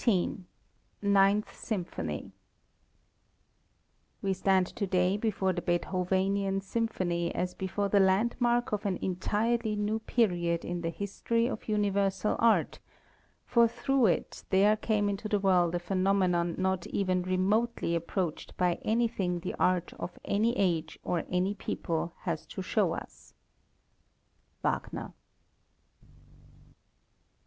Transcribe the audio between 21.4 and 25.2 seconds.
people has to show us. WAGNER.